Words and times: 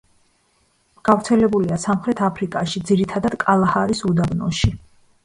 გავრცელებულია 1.09 1.77
სამხრეთ 1.83 2.23
აფრიკაში, 2.29 2.81
ძირითადად 2.93 3.37
კალაჰარის 3.45 4.03
უდაბნოში. 4.11 4.73